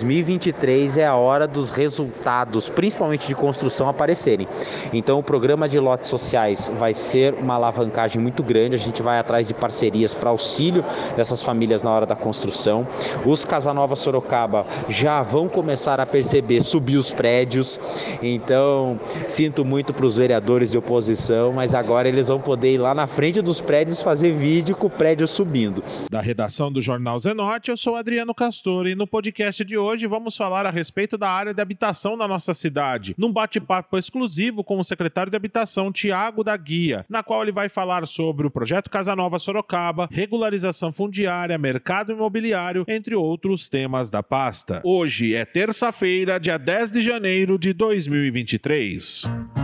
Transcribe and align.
2023 0.00 0.96
é 0.96 1.06
a 1.06 1.14
hora 1.14 1.46
dos 1.46 1.70
resultados, 1.70 2.68
principalmente 2.68 3.26
de 3.26 3.34
construção, 3.34 3.88
aparecerem. 3.88 4.48
Então, 4.92 5.18
o 5.18 5.22
programa 5.22 5.68
de 5.68 5.78
lotes 5.78 6.08
sociais 6.08 6.70
vai 6.78 6.94
ser 6.94 7.34
uma 7.34 7.54
alavancagem 7.54 8.20
muito 8.20 8.42
grande. 8.42 8.76
A 8.76 8.78
gente 8.78 9.02
vai 9.02 9.18
atrás 9.18 9.48
de 9.48 9.54
parcerias 9.54 10.14
para 10.14 10.30
auxílio 10.30 10.84
dessas 11.16 11.42
famílias 11.42 11.82
na 11.82 11.90
hora 11.90 12.06
da 12.06 12.16
construção. 12.16 12.86
Os 13.26 13.44
Casanova 13.44 13.94
Sorocaba 13.94 14.66
já 14.88 15.22
vão 15.22 15.48
começar 15.48 16.00
a 16.00 16.06
perceber 16.06 16.62
subir 16.62 16.96
os 16.96 17.12
prédios. 17.12 17.78
Então, 18.22 18.98
sinto 19.28 19.64
muito 19.64 19.92
para 19.92 20.06
os 20.06 20.16
vereadores 20.16 20.70
de 20.70 20.78
oposição, 20.78 21.52
mas 21.52 21.74
agora 21.74 22.08
eles 22.08 22.28
vão 22.28 22.40
poder 22.40 22.74
ir 22.74 22.78
lá 22.78 22.94
na 22.94 23.06
frente 23.06 23.42
dos 23.42 23.60
prédios 23.60 24.02
fazer 24.02 24.32
vídeo 24.32 24.74
com 24.74 24.86
o 24.86 24.90
prédio 24.90 25.28
subindo. 25.28 25.82
Da 26.10 26.20
redação 26.20 26.72
do 26.72 26.80
Jornal 26.80 27.18
Zenote, 27.18 27.70
eu 27.70 27.76
sou 27.76 27.96
Adriano 27.96 28.34
Castor 28.34 28.86
e 28.86 28.94
no 28.94 29.06
podcast 29.06 29.64
de 29.64 29.76
hoje 29.76 29.89
vamos 30.06 30.36
falar 30.36 30.66
a 30.66 30.70
respeito 30.70 31.18
da 31.18 31.30
área 31.30 31.54
de 31.54 31.60
habitação 31.60 32.16
na 32.16 32.26
nossa 32.26 32.54
cidade, 32.54 33.14
num 33.18 33.32
bate-papo 33.32 33.98
exclusivo 33.98 34.62
com 34.62 34.78
o 34.78 34.84
secretário 34.84 35.30
de 35.30 35.36
Habitação, 35.36 35.92
Tiago 35.92 36.44
da 36.44 36.56
Guia, 36.56 37.04
na 37.08 37.22
qual 37.22 37.42
ele 37.42 37.52
vai 37.52 37.68
falar 37.68 38.06
sobre 38.06 38.46
o 38.46 38.50
projeto 38.50 38.90
Casa 38.90 39.16
Nova 39.16 39.38
Sorocaba, 39.38 40.08
regularização 40.10 40.92
fundiária, 40.92 41.58
mercado 41.58 42.12
imobiliário, 42.12 42.84
entre 42.88 43.14
outros 43.14 43.68
temas 43.68 44.10
da 44.10 44.22
pasta. 44.22 44.80
Hoje 44.84 45.34
é 45.34 45.44
terça-feira, 45.44 46.38
dia 46.38 46.58
10 46.58 46.90
de 46.90 47.00
janeiro 47.00 47.58
de 47.58 47.72
2023 47.72 49.59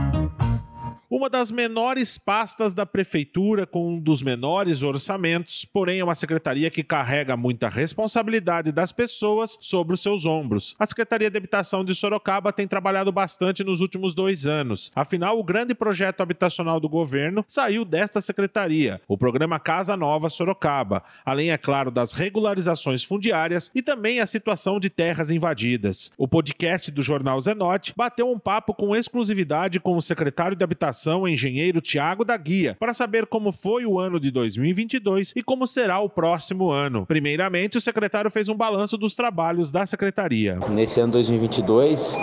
uma 1.17 1.31
das 1.31 1.51
menores 1.51 2.19
pastas 2.19 2.75
da 2.75 2.85
prefeitura 2.85 3.67
com 3.67 3.95
um 3.95 3.99
dos 3.99 4.21
menores 4.21 4.83
orçamentos, 4.83 5.65
porém 5.65 6.01
é 6.01 6.05
uma 6.05 6.15
secretaria 6.15 6.69
que 6.69 6.83
carrega 6.83 7.39
muita 7.39 7.71
responsabilidade 7.71 8.71
das 8.71 8.93
pessoas 8.93 9.57
sobre 9.63 9.95
os 9.95 10.03
seus 10.03 10.27
ombros. 10.27 10.77
A 10.79 10.85
Secretaria 10.85 11.31
de 11.31 11.39
Habitação 11.39 11.83
de 11.83 11.95
Sorocaba 11.95 12.53
tem 12.53 12.69
trabalhado 12.69 13.11
bastante 13.11 13.65
nos 13.65 13.81
últimos 13.81 14.15
dois 14.15 14.47
anos. 14.47 14.93
Afinal, 14.95 15.39
o 15.39 15.43
grande 15.43 15.75
projeto 15.75 16.21
habitacional 16.21 16.79
do 16.79 16.87
governo 16.87 17.43
saiu 17.49 17.87
desta 17.87 18.21
secretaria, 18.21 19.01
o 19.09 19.17
programa 19.17 19.59
Casa 19.59 19.97
Nova 19.97 20.29
Sorocaba, 20.29 21.03
além, 21.25 21.51
é 21.51 21.57
claro, 21.57 21.91
das 21.91 22.13
regularizações 22.13 23.03
fundiárias 23.03 23.71
e 23.75 23.81
também 23.81 24.21
a 24.21 24.27
situação 24.27 24.79
de 24.79 24.91
terras 24.91 25.31
invadidas. 25.31 26.13
O 26.19 26.29
podcast 26.29 26.91
do 26.91 27.01
Jornal 27.01 27.41
Zenote 27.41 27.95
bateu 27.97 28.31
um 28.31 28.39
papo 28.39 28.75
com 28.75 28.95
exclusividade 28.95 29.81
com 29.81 29.97
o 29.97 30.03
secretário 30.03 30.55
de 30.55 30.63
Habitação 30.63 31.06
Educação, 31.07 31.29
engenheiro 31.29 31.81
Tiago 31.81 32.25
da 32.25 32.37
Guia, 32.37 32.77
para 32.79 32.93
saber 32.93 33.27
como 33.27 33.53
foi 33.53 33.87
o 33.87 33.99
ano 33.99 34.19
de 34.19 34.31
2022 34.31 35.33
e 35.37 35.43
como 35.43 35.67
será 35.67 36.01
o 36.01 36.09
próximo 36.09 36.71
ano. 36.71 37.07
Primeiramente, 37.07 37.79
o 37.79 37.81
secretário 37.81 38.31
fez 38.31 38.49
um 38.49 38.55
balanço 38.55 38.99
dos 38.99 39.15
trabalhos 39.15 39.71
da 39.71 39.87
secretaria. 39.87 40.59
Nesse 40.71 41.01
ano 41.01 41.13
2022 41.13 42.17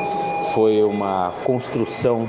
foi 0.54 0.84
uma 0.84 1.32
construção 1.46 2.28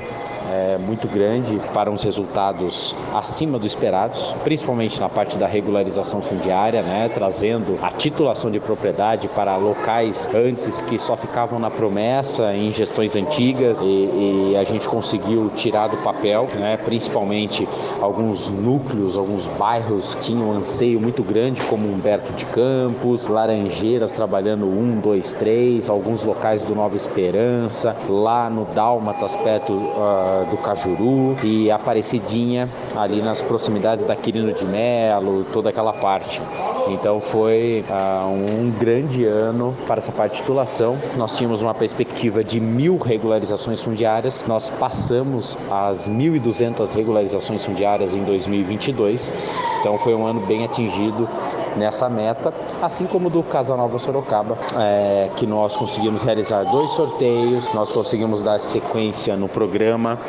é, 0.49 0.77
muito 0.77 1.07
grande 1.07 1.59
para 1.73 1.89
uns 1.89 2.03
resultados 2.03 2.95
acima 3.13 3.57
dos 3.57 3.67
esperados, 3.67 4.33
principalmente 4.43 4.99
na 4.99 5.09
parte 5.09 5.37
da 5.37 5.47
regularização 5.47 6.21
fundiária, 6.21 6.81
né, 6.81 7.09
trazendo 7.13 7.77
a 7.81 7.91
titulação 7.91 8.49
de 8.49 8.59
propriedade 8.59 9.27
para 9.29 9.55
locais 9.57 10.29
antes 10.33 10.81
que 10.81 10.99
só 10.99 11.15
ficavam 11.15 11.59
na 11.59 11.69
promessa 11.69 12.53
em 12.53 12.71
gestões 12.71 13.15
antigas 13.15 13.79
e, 13.79 14.51
e 14.51 14.57
a 14.57 14.63
gente 14.63 14.87
conseguiu 14.87 15.49
tirar 15.55 15.87
do 15.87 15.97
papel, 15.97 16.47
né, 16.55 16.77
principalmente 16.77 17.67
alguns 18.01 18.49
núcleos, 18.49 19.17
alguns 19.17 19.47
bairros 19.49 20.17
tinham 20.21 20.49
um 20.49 20.53
anseio 20.53 20.99
muito 20.99 21.23
grande, 21.23 21.61
como 21.63 21.87
Humberto 21.87 22.33
de 22.33 22.45
Campos, 22.45 23.27
Laranjeiras 23.27 24.13
trabalhando 24.13 24.65
um, 24.65 24.99
dois, 24.99 25.33
três, 25.33 25.89
alguns 25.89 26.23
locais 26.23 26.61
do 26.61 26.75
Nova 26.75 26.95
Esperança, 26.95 27.95
lá 28.09 28.49
no 28.49 28.65
Dálmatas, 28.65 29.35
perto 29.35 29.73
uh, 29.73 30.44
do 30.49 30.57
Cajuru 30.57 31.35
e 31.43 31.69
Aparecidinha, 31.71 32.69
ali 32.95 33.21
nas 33.21 33.41
proximidades 33.41 34.05
da 34.05 34.15
Quirino 34.15 34.53
de 34.53 34.65
Melo, 34.65 35.45
toda 35.51 35.69
aquela 35.69 35.93
parte. 35.93 36.41
Então 36.87 37.19
foi 37.19 37.83
uh, 37.89 38.27
um 38.27 38.71
grande 38.71 39.25
ano 39.25 39.75
para 39.87 39.97
essa 39.97 40.11
parte 40.11 40.33
de 40.33 40.37
titulação. 40.39 40.97
Nós 41.17 41.35
tínhamos 41.35 41.61
uma 41.61 41.73
perspectiva 41.73 42.43
de 42.43 42.59
mil 42.59 42.97
regularizações 42.97 43.83
fundiárias, 43.83 44.43
nós 44.47 44.69
passamos 44.69 45.57
as 45.71 46.07
1.200 46.09 46.93
regularizações 46.95 47.65
fundiárias 47.65 48.13
em 48.13 48.23
2022. 48.23 49.31
Então 49.79 49.97
foi 49.97 50.13
um 50.13 50.25
ano 50.25 50.45
bem 50.45 50.63
atingido 50.63 51.27
nessa 51.75 52.09
meta, 52.09 52.53
assim 52.81 53.05
como 53.05 53.29
do 53.29 53.43
Casa 53.43 53.75
Nova 53.75 53.99
Sorocaba, 53.99 54.57
é, 54.77 55.29
que 55.35 55.45
nós 55.45 55.75
conseguimos 55.75 56.21
realizar 56.21 56.63
dois 56.63 56.89
sorteios, 56.91 57.71
nós 57.73 57.91
conseguimos 57.91 58.43
dar 58.43 58.59
sequência 58.59 59.35
no 59.35 59.47
programa, 59.47 60.19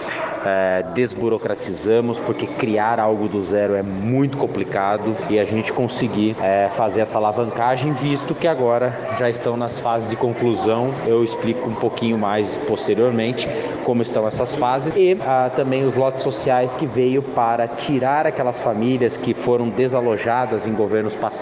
é, 0.45 0.85
desburocratizamos, 0.95 2.19
porque 2.19 2.47
criar 2.47 2.99
algo 3.01 3.29
do 3.29 3.41
zero 3.41 3.75
é 3.75 3.83
muito 3.83 4.37
complicado 4.37 5.17
e 5.29 5.39
a 5.39 5.45
gente 5.45 5.73
conseguir 5.73 6.37
é, 6.41 6.69
fazer 6.69 7.01
essa 7.03 7.19
alavancagem, 7.19 7.93
visto 7.93 8.35
que 8.35 8.47
agora 8.47 8.99
já 9.19 9.29
estão 9.29 9.57
nas 9.57 9.79
fases 9.79 10.11
de 10.11 10.17
conclusão. 10.17 10.91
Eu 11.07 11.23
explico 11.23 11.69
um 11.69 11.75
pouquinho 11.75 12.19
mais 12.19 12.57
posteriormente 12.57 13.49
como 13.85 14.03
estão 14.03 14.27
essas 14.27 14.55
fases 14.55 14.93
e 14.97 15.17
ah, 15.25 15.51
também 15.55 15.85
os 15.85 15.95
lotes 15.95 16.23
sociais 16.23 16.75
que 16.75 16.87
veio 16.87 17.23
para 17.23 17.69
tirar 17.69 18.27
aquelas 18.27 18.61
famílias 18.61 19.17
que 19.17 19.33
foram 19.33 19.69
desalojadas 19.69 20.67
em 20.67 20.73
governos 20.73 21.15
passados 21.15 21.36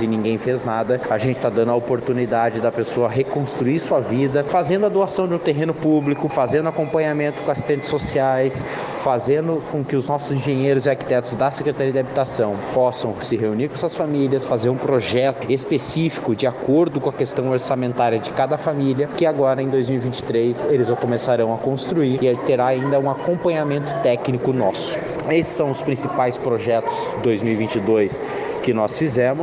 e 0.00 0.06
ninguém 0.06 0.36
fez 0.36 0.64
nada. 0.64 1.00
A 1.08 1.16
gente 1.16 1.36
está 1.36 1.48
dando 1.48 1.70
a 1.70 1.74
oportunidade 1.74 2.60
da 2.60 2.70
pessoa 2.70 3.08
reconstruir 3.08 3.78
sua 3.78 4.00
vida, 4.00 4.44
fazendo 4.44 4.84
a 4.84 4.88
doação 4.88 5.26
de 5.26 5.34
um 5.34 5.38
terreno 5.38 5.72
público, 5.72 6.28
fazendo 6.28 6.68
acompanhamento 6.68 7.42
com 7.42 7.50
assistentes 7.50 7.88
sociais, 7.88 8.62
fazendo 9.02 9.62
com 9.72 9.82
que 9.82 9.96
os 9.96 10.06
nossos 10.06 10.32
engenheiros 10.32 10.86
e 10.86 10.90
arquitetos 10.90 11.34
da 11.34 11.50
Secretaria 11.50 11.92
de 11.92 11.98
Habitação 11.98 12.56
possam 12.74 13.14
se 13.20 13.36
reunir 13.36 13.68
com 13.68 13.74
essas 13.74 13.96
famílias, 13.96 14.44
fazer 14.44 14.68
um 14.68 14.76
projeto 14.76 15.50
específico 15.50 16.36
de 16.36 16.46
acordo 16.46 17.00
com 17.00 17.08
a 17.08 17.12
questão 17.12 17.48
orçamentária 17.50 18.18
de 18.18 18.30
cada 18.30 18.58
família, 18.58 19.08
que 19.16 19.24
agora 19.24 19.62
em 19.62 19.68
2023 19.68 20.64
eles 20.64 20.90
começarão 21.00 21.54
a 21.54 21.58
construir 21.58 22.22
e 22.22 22.36
terá 22.38 22.66
ainda 22.66 22.98
um 22.98 23.10
acompanhamento 23.10 23.94
técnico 24.02 24.52
nosso. 24.52 24.98
Esses 25.30 25.54
são 25.54 25.70
os 25.70 25.82
principais 25.82 26.36
projetos 26.36 26.96
2022 27.22 28.20
que 28.62 28.72
nós 28.74 28.98
fizemos 28.98 29.37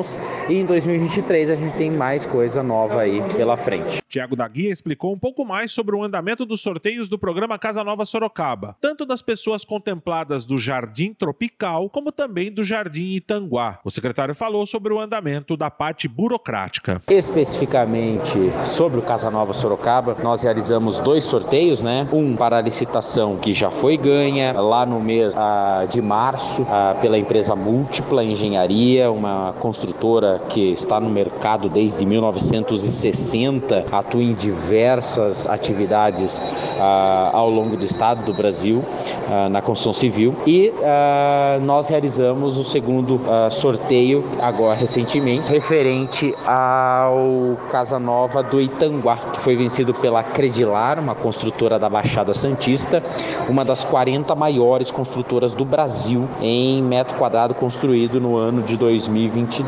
e 0.49 0.55
em 0.55 0.65
2023 0.65 1.49
a 1.49 1.55
gente 1.55 1.73
tem 1.75 1.91
mais 1.91 2.25
coisa 2.25 2.61
nova 2.61 3.01
aí 3.01 3.21
pela 3.35 3.55
frente. 3.55 4.01
Tiago 4.09 4.35
da 4.35 4.47
Guia 4.47 4.71
explicou 4.71 5.13
um 5.13 5.19
pouco 5.19 5.43
mais 5.43 5.71
sobre 5.71 5.95
o 5.95 6.03
andamento 6.03 6.45
dos 6.45 6.61
sorteios 6.61 7.09
do 7.09 7.19
programa 7.19 7.59
Casa 7.59 7.83
Nova 7.83 8.05
Sorocaba, 8.05 8.75
tanto 8.79 9.05
das 9.05 9.21
pessoas 9.21 9.65
contempladas 9.65 10.45
do 10.45 10.57
Jardim 10.57 11.13
Tropical, 11.13 11.89
como 11.89 12.11
também 12.11 12.51
do 12.51 12.63
Jardim 12.63 13.15
Itanguá. 13.15 13.79
O 13.83 13.91
secretário 13.91 14.33
falou 14.33 14.65
sobre 14.65 14.93
o 14.93 14.99
andamento 14.99 15.57
da 15.57 15.69
parte 15.69 16.07
burocrática. 16.07 17.01
Especificamente 17.09 18.39
sobre 18.63 18.99
o 18.99 19.01
Casa 19.01 19.29
Nova 19.29 19.53
Sorocaba, 19.53 20.15
nós 20.23 20.43
realizamos 20.43 20.99
dois 20.99 21.23
sorteios, 21.23 21.81
né? 21.81 22.07
Um 22.11 22.35
para 22.35 22.57
a 22.57 22.61
licitação 22.61 23.37
que 23.37 23.53
já 23.53 23.69
foi 23.69 23.97
ganha 23.97 24.53
lá 24.59 24.85
no 24.85 24.99
mês 24.99 25.35
ah, 25.37 25.85
de 25.89 26.01
março 26.01 26.65
ah, 26.69 26.95
pela 27.01 27.17
empresa 27.17 27.55
Múltipla 27.55 28.23
Engenharia, 28.23 29.11
uma 29.11 29.53
construtora 29.85 30.41
que 30.49 30.71
está 30.71 30.99
no 30.99 31.09
mercado 31.09 31.69
desde 31.69 32.05
1960, 32.05 33.85
atua 33.91 34.23
em 34.23 34.33
diversas 34.33 35.45
atividades 35.45 36.41
ah, 36.79 37.29
ao 37.31 37.49
longo 37.49 37.77
do 37.77 37.85
estado 37.85 38.25
do 38.25 38.33
Brasil 38.33 38.83
ah, 39.29 39.47
na 39.47 39.61
construção 39.61 39.93
civil 39.93 40.33
e 40.47 40.73
ah, 40.83 41.59
nós 41.61 41.87
realizamos 41.87 42.57
o 42.57 42.63
segundo 42.63 43.21
sorteio 43.51 44.23
agora 44.41 44.75
recentemente 44.75 45.47
referente 45.51 46.33
ao 46.45 47.57
Casa 47.69 47.99
Nova 47.99 48.41
do 48.41 48.59
Itanguá, 48.59 49.17
que 49.33 49.39
foi 49.39 49.55
vencido 49.55 49.93
pela 49.93 50.23
Credilar, 50.23 50.99
uma 50.99 51.13
construtora 51.13 51.77
da 51.77 51.89
Baixada 51.89 52.33
Santista, 52.33 53.03
uma 53.47 53.63
das 53.63 53.83
40 53.83 54.33
maiores 54.33 54.89
construtoras 54.89 55.53
do 55.53 55.63
Brasil 55.63 56.27
em 56.41 56.81
metro 56.81 57.17
quadrado 57.17 57.53
construído 57.53 58.19
no 58.19 58.35
ano 58.35 58.63
de 58.63 58.75
2022. 58.77 59.64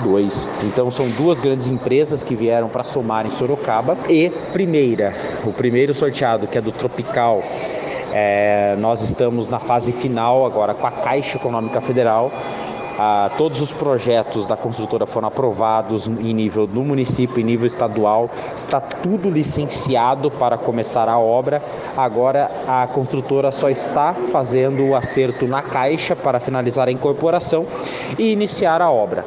Então 0.63 0.89
são 0.91 1.09
duas 1.09 1.39
grandes 1.39 1.67
empresas 1.67 2.23
que 2.23 2.35
vieram 2.35 2.69
para 2.69 2.83
somar 2.83 3.25
em 3.25 3.31
Sorocaba 3.31 3.97
e 4.09 4.29
primeira, 4.53 5.13
o 5.45 5.51
primeiro 5.51 5.93
sorteado 5.93 6.47
que 6.47 6.57
é 6.57 6.61
do 6.61 6.71
Tropical 6.71 7.43
é, 8.11 8.75
nós 8.79 9.01
estamos 9.01 9.49
na 9.49 9.59
fase 9.59 9.91
final 9.91 10.45
agora 10.45 10.73
com 10.73 10.87
a 10.87 10.91
Caixa 10.91 11.37
Econômica 11.37 11.81
Federal. 11.81 12.31
Ah, 12.99 13.29
todos 13.37 13.61
os 13.61 13.71
projetos 13.71 14.47
da 14.47 14.57
construtora 14.57 15.05
foram 15.05 15.27
aprovados 15.27 16.07
em 16.07 16.33
nível 16.33 16.65
do 16.65 16.81
município, 16.81 17.39
em 17.39 17.43
nível 17.43 17.67
estadual, 17.67 18.27
está 18.55 18.81
tudo 18.81 19.29
licenciado 19.29 20.31
para 20.31 20.57
começar 20.57 21.07
a 21.07 21.19
obra. 21.19 21.61
Agora 21.95 22.49
a 22.67 22.87
construtora 22.87 23.51
só 23.51 23.69
está 23.69 24.15
fazendo 24.15 24.83
o 24.83 24.95
acerto 24.95 25.45
na 25.45 25.61
caixa 25.61 26.15
para 26.15 26.39
finalizar 26.39 26.87
a 26.87 26.91
incorporação 26.91 27.67
e 28.17 28.31
iniciar 28.31 28.81
a 28.81 28.89
obra. 28.89 29.23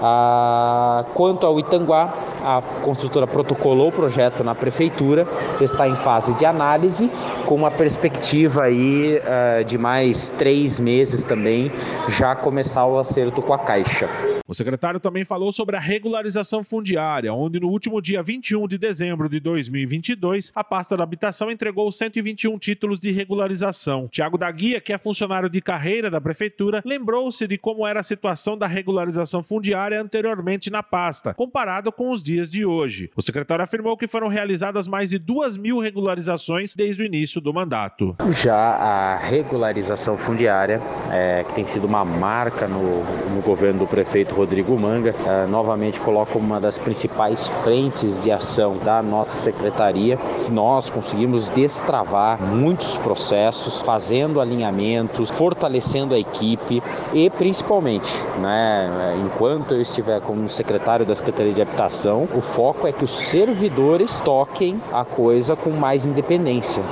Ah, 0.00 1.04
quanto 1.14 1.44
ao 1.46 1.58
Itanguá, 1.58 2.12
A 2.42 2.62
construtora 2.82 3.26
protocolou 3.26 3.88
o 3.88 3.92
projeto 3.92 4.44
na 4.44 4.54
prefeitura, 4.54 5.26
está 5.60 5.88
em 5.88 5.96
fase 5.96 6.34
de 6.34 6.44
análise, 6.44 7.10
com 7.46 7.54
uma 7.54 7.70
perspectiva 7.70 8.64
aí 8.64 9.18
uh, 9.18 9.64
de 9.64 9.76
mais 9.78 10.30
três 10.30 10.78
meses 10.78 11.24
também 11.24 11.70
já 12.08 12.34
começar 12.34 12.86
o 12.86 12.98
acerto 12.98 13.42
com 13.42 13.52
a 13.52 13.58
Caixa. 13.58 14.08
O 14.48 14.54
secretário 14.54 14.98
também 14.98 15.26
falou 15.26 15.52
sobre 15.52 15.76
a 15.76 15.78
regularização 15.78 16.62
fundiária, 16.62 17.34
onde 17.34 17.60
no 17.60 17.68
último 17.68 18.00
dia 18.00 18.22
21 18.22 18.66
de 18.66 18.78
dezembro 18.78 19.28
de 19.28 19.38
2022, 19.40 20.50
a 20.54 20.64
pasta 20.64 20.96
da 20.96 21.04
habitação 21.04 21.50
entregou 21.50 21.92
121 21.92 22.58
títulos 22.58 22.98
de 22.98 23.10
regularização. 23.10 24.08
Tiago 24.08 24.38
da 24.38 24.50
Guia, 24.50 24.80
que 24.80 24.90
é 24.90 24.96
funcionário 24.96 25.50
de 25.50 25.60
carreira 25.60 26.10
da 26.10 26.18
prefeitura, 26.18 26.82
lembrou-se 26.82 27.46
de 27.46 27.58
como 27.58 27.86
era 27.86 28.00
a 28.00 28.02
situação 28.02 28.56
da 28.56 28.66
regularização 28.66 29.42
fundiária 29.42 30.00
anteriormente 30.00 30.70
na 30.70 30.82
pasta, 30.82 31.34
comparado 31.34 31.92
com 31.92 32.08
os 32.08 32.22
dias 32.28 32.50
de 32.50 32.66
hoje. 32.66 33.10
O 33.16 33.22
secretário 33.22 33.64
afirmou 33.64 33.96
que 33.96 34.06
foram 34.06 34.28
realizadas 34.28 34.86
mais 34.86 35.08
de 35.08 35.18
duas 35.18 35.56
mil 35.56 35.78
regularizações 35.78 36.74
desde 36.74 37.02
o 37.02 37.06
início 37.06 37.40
do 37.40 37.54
mandato. 37.54 38.14
Já 38.42 38.54
a 38.54 39.16
regularização 39.16 40.18
fundiária, 40.18 40.80
é, 41.10 41.42
que 41.44 41.54
tem 41.54 41.64
sido 41.64 41.86
uma 41.86 42.04
marca 42.04 42.68
no, 42.68 43.02
no 43.34 43.40
governo 43.40 43.80
do 43.80 43.86
prefeito 43.86 44.34
Rodrigo 44.34 44.78
Manga, 44.78 45.14
uh, 45.14 45.48
novamente 45.48 45.98
coloca 46.00 46.36
uma 46.36 46.60
das 46.60 46.78
principais 46.78 47.46
frentes 47.62 48.22
de 48.22 48.30
ação 48.30 48.76
da 48.78 49.02
nossa 49.02 49.30
secretaria. 49.30 50.18
Nós 50.50 50.90
conseguimos 50.90 51.48
destravar 51.50 52.42
muitos 52.42 52.98
processos, 52.98 53.80
fazendo 53.80 54.40
alinhamentos, 54.40 55.30
fortalecendo 55.30 56.14
a 56.14 56.18
equipe 56.18 56.82
e 57.14 57.30
principalmente, 57.30 58.10
né, 58.40 59.16
enquanto 59.24 59.72
eu 59.72 59.80
estiver 59.80 60.20
como 60.20 60.46
secretário 60.48 61.06
da 61.06 61.14
Secretaria 61.14 61.52
de 61.52 61.62
Habitação, 61.62 62.17
o 62.24 62.40
foco 62.40 62.86
é 62.86 62.92
que 62.92 63.04
os 63.04 63.10
servidores 63.10 64.20
toquem 64.20 64.80
a 64.92 65.04
coisa 65.04 65.54
com 65.54 65.70
mais 65.70 66.06
independência. 66.06 66.82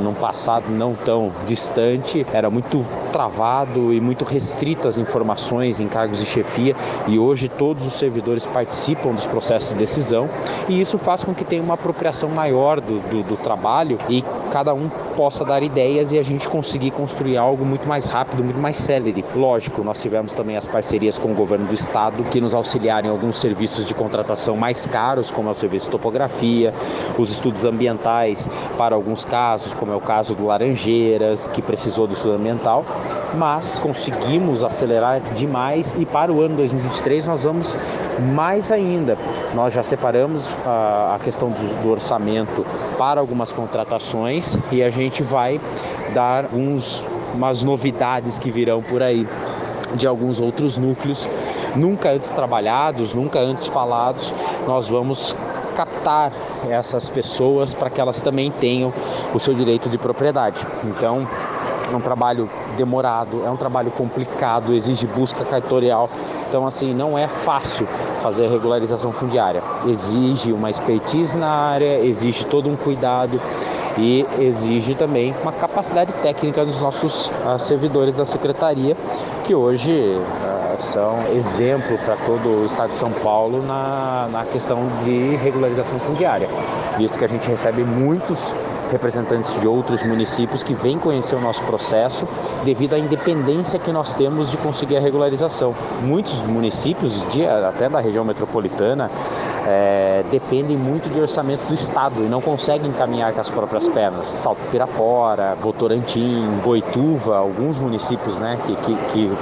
Num 0.00 0.14
passado 0.14 0.70
não 0.70 0.94
tão 0.94 1.32
distante, 1.46 2.26
era 2.32 2.48
muito 2.48 2.84
travado 3.12 3.92
e 3.92 4.00
muito 4.00 4.24
restrito 4.24 4.86
as 4.86 4.98
informações 4.98 5.80
em 5.80 5.88
cargos 5.88 6.18
de 6.18 6.26
chefia 6.26 6.76
e 7.06 7.18
hoje 7.18 7.48
todos 7.48 7.86
os 7.86 7.94
servidores 7.94 8.46
participam 8.46 9.12
dos 9.12 9.26
processos 9.26 9.70
de 9.70 9.76
decisão 9.76 10.28
e 10.68 10.80
isso 10.80 10.98
faz 10.98 11.24
com 11.24 11.34
que 11.34 11.44
tenha 11.44 11.62
uma 11.62 11.74
apropriação 11.74 12.28
maior 12.28 12.80
do, 12.80 13.00
do, 13.08 13.22
do 13.22 13.36
trabalho 13.36 13.98
e 14.08 14.22
cada 14.50 14.74
um 14.74 14.88
possa 15.16 15.44
dar 15.44 15.62
ideias 15.62 16.12
e 16.12 16.18
a 16.18 16.22
gente 16.22 16.48
conseguir 16.48 16.90
construir 16.90 17.36
algo 17.36 17.64
muito 17.64 17.88
mais 17.88 18.06
rápido, 18.06 18.44
muito 18.44 18.58
mais 18.58 18.76
célere. 18.76 19.24
Lógico, 19.34 19.82
nós 19.82 20.00
tivemos 20.00 20.32
também 20.32 20.56
as 20.56 20.68
parcerias 20.68 21.18
com 21.18 21.32
o 21.32 21.34
governo 21.34 21.66
do 21.66 21.74
estado 21.74 22.22
que 22.24 22.40
nos 22.40 22.54
auxiliaram 22.54 23.08
em 23.08 23.10
alguns 23.10 23.38
serviços 23.38 23.86
de 23.86 23.94
contratação 23.94 24.45
mais 24.54 24.86
caros, 24.86 25.30
como 25.30 25.48
é 25.48 25.52
o 25.52 25.54
serviço 25.54 25.86
de 25.86 25.92
topografia, 25.92 26.74
os 27.18 27.30
estudos 27.30 27.64
ambientais 27.64 28.48
para 28.76 28.94
alguns 28.94 29.24
casos, 29.24 29.72
como 29.72 29.92
é 29.92 29.96
o 29.96 30.00
caso 30.00 30.34
do 30.34 30.44
Laranjeiras, 30.44 31.46
que 31.48 31.62
precisou 31.62 32.06
do 32.06 32.12
estudo 32.12 32.34
ambiental, 32.34 32.84
mas 33.34 33.78
conseguimos 33.78 34.62
acelerar 34.62 35.20
demais 35.34 35.94
e 35.98 36.04
para 36.04 36.32
o 36.32 36.42
ano 36.42 36.56
2023 36.56 37.26
nós 37.26 37.42
vamos 37.42 37.76
mais 38.34 38.70
ainda. 38.70 39.16
Nós 39.54 39.72
já 39.72 39.82
separamos 39.82 40.54
a, 40.64 41.14
a 41.16 41.18
questão 41.18 41.50
do, 41.50 41.82
do, 41.82 41.90
orçamento 41.90 42.64
para 42.98 43.20
algumas 43.20 43.52
contratações 43.52 44.58
e 44.70 44.82
a 44.82 44.90
gente 44.90 45.22
vai 45.22 45.60
dar 46.14 46.46
uns, 46.52 47.04
umas 47.34 47.62
novidades 47.62 48.38
que 48.38 48.50
virão 48.50 48.82
por 48.82 49.02
aí 49.02 49.26
de 49.94 50.06
alguns 50.06 50.40
outros 50.40 50.76
núcleos 50.76 51.28
nunca 51.76 52.10
antes 52.10 52.32
trabalhados, 52.32 53.14
nunca 53.14 53.38
antes 53.38 53.66
falados. 53.66 54.32
Nós 54.66 54.88
vamos 54.88 55.34
captar 55.76 56.32
essas 56.70 57.10
pessoas 57.10 57.74
para 57.74 57.90
que 57.90 58.00
elas 58.00 58.22
também 58.22 58.50
tenham 58.50 58.92
o 59.34 59.38
seu 59.38 59.54
direito 59.54 59.88
de 59.88 59.98
propriedade. 59.98 60.66
Então, 60.84 61.28
é 61.92 61.94
um 61.94 62.00
trabalho 62.00 62.50
demorado, 62.76 63.44
é 63.44 63.50
um 63.50 63.56
trabalho 63.56 63.90
complicado, 63.92 64.74
exige 64.74 65.06
busca 65.06 65.44
cartorial. 65.44 66.10
Então, 66.48 66.66
assim, 66.66 66.92
não 66.92 67.16
é 67.16 67.28
fácil 67.28 67.86
fazer 68.20 68.46
a 68.46 68.50
regularização 68.50 69.12
fundiária. 69.12 69.62
Exige 69.86 70.52
uma 70.52 70.70
expertise 70.70 71.38
na 71.38 71.48
área, 71.48 72.00
exige 72.00 72.44
todo 72.46 72.68
um 72.68 72.76
cuidado 72.76 73.40
e 73.98 74.26
exige 74.38 74.94
também 74.94 75.34
uma 75.42 75.52
capacidade 75.52 76.12
técnica 76.14 76.64
dos 76.64 76.80
nossos 76.80 77.26
uh, 77.28 77.58
servidores 77.58 78.16
da 78.16 78.24
secretaria, 78.24 78.96
que 79.44 79.54
hoje 79.54 79.92
uh, 79.92 80.55
são 80.78 81.18
exemplo 81.34 81.98
para 82.04 82.16
todo 82.24 82.62
o 82.62 82.64
estado 82.66 82.90
de 82.90 82.96
São 82.96 83.10
Paulo 83.12 83.62
na, 83.62 84.28
na 84.30 84.44
questão 84.44 84.88
de 85.04 85.36
regularização 85.36 85.98
fundiária, 85.98 86.48
visto 86.96 87.18
que 87.18 87.24
a 87.24 87.28
gente 87.28 87.48
recebe 87.48 87.84
muitos 87.84 88.54
representantes 88.90 89.58
de 89.60 89.66
outros 89.66 90.02
municípios 90.02 90.62
que 90.62 90.74
vêm 90.74 90.98
conhecer 90.98 91.34
o 91.34 91.40
nosso 91.40 91.62
processo 91.64 92.26
devido 92.64 92.94
à 92.94 92.98
independência 92.98 93.78
que 93.78 93.92
nós 93.92 94.14
temos 94.14 94.50
de 94.50 94.56
conseguir 94.56 94.96
a 94.96 95.00
regularização. 95.00 95.74
Muitos 96.02 96.40
municípios, 96.42 97.24
de, 97.30 97.44
até 97.46 97.88
da 97.88 98.00
região 98.00 98.24
metropolitana, 98.24 99.10
é, 99.66 100.24
dependem 100.30 100.76
muito 100.76 101.10
de 101.10 101.20
orçamento 101.20 101.64
do 101.66 101.74
Estado 101.74 102.22
e 102.22 102.28
não 102.28 102.40
conseguem 102.40 102.92
caminhar 102.92 103.32
com 103.32 103.40
as 103.40 103.50
próprias 103.50 103.88
pernas. 103.88 104.34
Salto 104.36 104.60
Pirapora, 104.70 105.56
Votorantim, 105.56 106.46
Boituva, 106.62 107.36
alguns 107.36 107.78
municípios 107.78 108.38
né, 108.38 108.58
que, 108.64 108.76
que, 108.76 108.94
que 109.12 109.36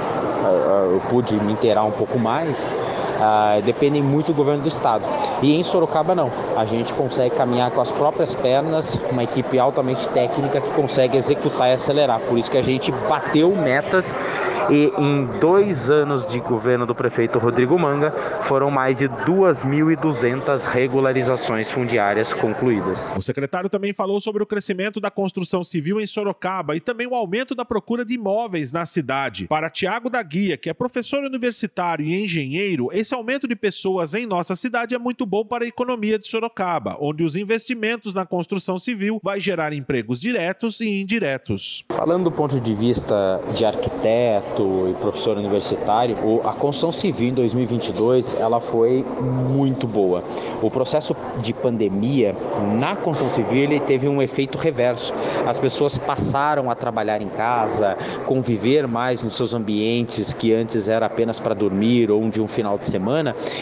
eu 0.47 1.01
pude 1.09 1.35
me 1.39 1.53
inteirar 1.53 1.83
um 1.83 1.91
pouco 1.91 2.19
mais, 2.19 2.67
uh, 3.15 3.61
dependem 3.61 4.01
muito 4.01 4.27
do 4.27 4.33
governo 4.33 4.61
do 4.61 4.67
estado. 4.67 5.03
E 5.41 5.55
em 5.55 5.63
Sorocaba 5.63 6.15
não, 6.15 6.31
a 6.55 6.65
gente 6.65 6.93
consegue 6.93 7.35
caminhar 7.35 7.71
com 7.71 7.81
as 7.81 7.91
próprias 7.91 8.35
pernas, 8.35 8.99
uma 9.11 9.23
equipe 9.23 9.57
altamente 9.59 10.07
técnica 10.09 10.61
que 10.61 10.71
consegue 10.71 11.17
executar 11.17 11.69
e 11.69 11.73
acelerar. 11.73 12.19
Por 12.21 12.37
isso 12.37 12.49
que 12.49 12.57
a 12.57 12.61
gente 12.61 12.91
bateu 12.91 13.55
metas 13.55 14.13
e 14.69 14.91
em 14.97 15.25
dois 15.39 15.89
anos 15.89 16.25
de 16.27 16.39
governo 16.39 16.85
do 16.85 16.95
prefeito 16.95 17.37
Rodrigo 17.37 17.77
Manga 17.77 18.11
foram 18.41 18.71
mais 18.71 18.97
de 18.97 19.07
2.200 19.07 20.63
regularizações 20.63 21.71
fundiárias 21.71 22.33
concluídas. 22.33 23.13
O 23.15 23.21
secretário 23.21 23.69
também 23.69 23.93
falou 23.93 24.19
sobre 24.19 24.41
o 24.41 24.45
crescimento 24.45 24.99
da 24.99 25.11
construção 25.11 25.63
civil 25.63 25.99
em 25.99 26.07
Sorocaba 26.07 26.75
e 26.75 26.79
também 26.79 27.05
o 27.05 27.13
aumento 27.15 27.53
da 27.53 27.63
procura 27.63 28.03
de 28.03 28.15
imóveis 28.15 28.71
na 28.71 28.85
cidade. 28.85 29.47
Para 29.47 29.69
Tiago 29.69 30.09
da 30.09 30.21
Guia, 30.23 30.57
que 30.57 30.69
é 30.69 30.73
professor 30.73 31.23
universitário 31.23 32.05
e 32.05 32.23
engenheiro, 32.23 32.89
esse 33.05 33.13
aumento 33.13 33.47
de 33.47 33.55
pessoas 33.55 34.15
em 34.15 34.25
nossa 34.25 34.55
cidade 34.55 34.95
é 34.95 34.97
muito 34.97 35.27
bom 35.27 35.45
para 35.45 35.63
a 35.63 35.67
economia 35.67 36.17
de 36.17 36.27
Sorocaba, 36.27 36.97
onde 36.99 37.23
os 37.23 37.35
investimentos 37.35 38.15
na 38.15 38.25
construção 38.25 38.79
civil 38.79 39.19
vai 39.23 39.39
gerar 39.39 39.73
empregos 39.73 40.19
diretos 40.19 40.81
e 40.81 41.01
indiretos. 41.01 41.85
Falando 41.89 42.23
do 42.23 42.31
ponto 42.31 42.59
de 42.59 42.73
vista 42.73 43.39
de 43.55 43.63
arquiteto 43.63 44.89
e 44.89 44.93
professor 44.95 45.37
universitário, 45.37 46.15
a 46.43 46.53
construção 46.53 46.91
civil 46.91 47.29
em 47.29 47.33
2022 47.33 48.33
ela 48.39 48.59
foi 48.59 49.05
muito 49.21 49.85
boa. 49.85 50.23
O 50.63 50.71
processo 50.71 51.15
de 51.43 51.53
pandemia 51.53 52.35
na 52.79 52.95
construção 52.95 53.29
civil 53.29 53.65
ele 53.65 53.79
teve 53.81 54.07
um 54.07 54.19
efeito 54.19 54.57
reverso. 54.57 55.13
As 55.45 55.59
pessoas 55.59 55.99
passaram 55.99 56.71
a 56.71 56.75
trabalhar 56.75 57.21
em 57.21 57.29
casa, 57.29 57.95
conviver 58.25 58.87
mais 58.87 59.23
nos 59.23 59.35
seus 59.35 59.53
ambientes 59.53 60.33
que 60.33 60.51
antes 60.51 60.87
era 60.87 61.05
apenas 61.05 61.39
para 61.39 61.53
dormir 61.53 62.09
ou 62.09 62.27
de 62.31 62.41
um 62.41 62.47
final 62.47 62.79
de 62.79 62.87
semana 62.87 62.94